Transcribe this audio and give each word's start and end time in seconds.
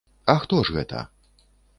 А 0.33 0.35
хто 0.45 0.61
ж 0.69 0.75
гэта? 0.77 1.01